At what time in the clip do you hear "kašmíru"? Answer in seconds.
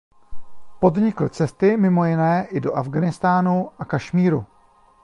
3.85-4.45